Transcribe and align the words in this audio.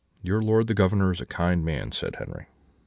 "'Your 0.23 0.41
lord 0.41 0.65
the 0.65 0.73
Governor 0.73 1.11
is 1.11 1.21
a 1.21 1.27
kind 1.27 1.63
man,' 1.63 1.91
said 1.91 2.15
Henri. 2.15 2.47